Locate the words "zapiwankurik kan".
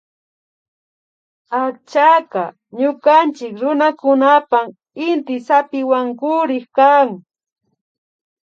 5.47-7.09